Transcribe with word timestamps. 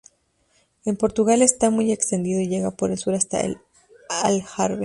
En 0.83 0.97
Portugal 0.97 1.43
está 1.43 1.69
muy 1.69 1.91
extendido 1.91 2.41
y 2.41 2.47
llega 2.47 2.71
por 2.71 2.89
el 2.89 2.97
sur 2.97 3.13
hasta 3.13 3.41
el 3.41 3.59
Algarve. 4.09 4.79